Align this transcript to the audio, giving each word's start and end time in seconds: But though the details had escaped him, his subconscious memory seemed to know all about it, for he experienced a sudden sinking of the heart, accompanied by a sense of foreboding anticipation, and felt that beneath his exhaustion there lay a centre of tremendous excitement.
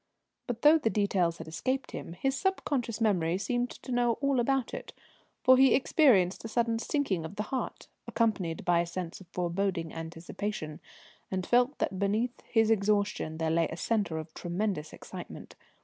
But 0.47 0.63
though 0.63 0.79
the 0.79 0.89
details 0.89 1.37
had 1.37 1.47
escaped 1.47 1.91
him, 1.91 2.13
his 2.13 2.35
subconscious 2.35 2.99
memory 2.99 3.37
seemed 3.37 3.69
to 3.69 3.91
know 3.91 4.13
all 4.13 4.39
about 4.39 4.73
it, 4.73 4.93
for 5.43 5.57
he 5.57 5.75
experienced 5.75 6.43
a 6.43 6.47
sudden 6.47 6.79
sinking 6.79 7.23
of 7.23 7.35
the 7.35 7.43
heart, 7.43 7.87
accompanied 8.07 8.65
by 8.65 8.79
a 8.79 8.87
sense 8.87 9.21
of 9.21 9.27
foreboding 9.27 9.93
anticipation, 9.93 10.79
and 11.29 11.45
felt 11.45 11.77
that 11.77 11.99
beneath 11.99 12.33
his 12.49 12.71
exhaustion 12.71 13.37
there 13.37 13.51
lay 13.51 13.67
a 13.67 13.77
centre 13.77 14.17
of 14.17 14.33
tremendous 14.33 14.91
excitement. 14.91 15.53